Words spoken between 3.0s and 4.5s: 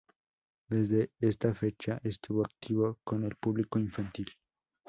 con el público infantil.